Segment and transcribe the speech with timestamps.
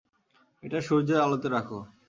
[0.63, 1.79] এটা সূর্যের আলোতে রাখো!